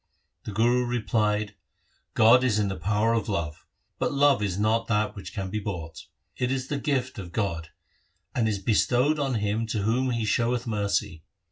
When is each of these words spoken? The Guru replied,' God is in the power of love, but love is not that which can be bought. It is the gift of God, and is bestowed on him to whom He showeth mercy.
The 0.45 0.51
Guru 0.51 0.83
replied,' 0.87 1.53
God 2.15 2.43
is 2.43 2.57
in 2.57 2.69
the 2.69 2.75
power 2.75 3.13
of 3.13 3.29
love, 3.29 3.67
but 3.99 4.11
love 4.11 4.41
is 4.41 4.57
not 4.57 4.87
that 4.87 5.15
which 5.15 5.31
can 5.31 5.51
be 5.51 5.59
bought. 5.59 6.07
It 6.35 6.51
is 6.51 6.69
the 6.69 6.79
gift 6.79 7.19
of 7.19 7.31
God, 7.31 7.69
and 8.33 8.47
is 8.49 8.57
bestowed 8.57 9.19
on 9.19 9.35
him 9.35 9.67
to 9.67 9.83
whom 9.83 10.09
He 10.09 10.25
showeth 10.25 10.65
mercy. 10.65 11.21